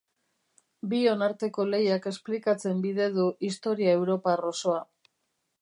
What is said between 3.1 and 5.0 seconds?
du historia europar osoa.